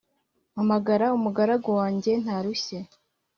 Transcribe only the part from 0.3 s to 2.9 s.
mpamagara umugaragu wanjye ntarushye